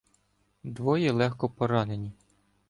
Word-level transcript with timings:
Двоє 0.63 1.11
легко 1.11 1.49
поранені. 1.49 2.11